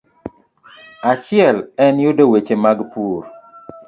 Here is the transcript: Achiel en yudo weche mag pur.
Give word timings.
Achiel 1.11 1.57
en 1.85 1.93
yudo 2.05 2.23
weche 2.31 2.55
mag 2.63 2.79
pur. 2.91 3.21